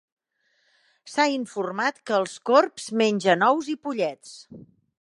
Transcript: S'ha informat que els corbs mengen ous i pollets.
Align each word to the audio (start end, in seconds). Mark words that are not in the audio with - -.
S'ha 1.15 1.25
informat 1.33 2.01
que 2.09 2.15
els 2.21 2.33
corbs 2.51 2.89
mengen 3.03 3.47
ous 3.49 3.69
i 3.75 3.77
pollets. 3.85 4.35